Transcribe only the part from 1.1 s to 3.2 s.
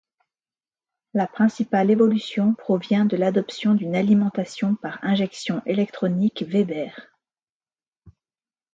La principale évolution provient de